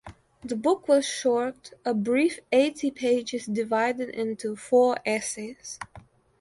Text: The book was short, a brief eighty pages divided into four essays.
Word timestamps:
The 0.43 0.55
book 0.55 0.87
was 0.87 1.05
short, 1.05 1.73
a 1.85 1.93
brief 1.93 2.39
eighty 2.51 2.89
pages 2.89 3.45
divided 3.45 4.09
into 4.09 4.55
four 4.55 4.97
essays. 5.05 5.77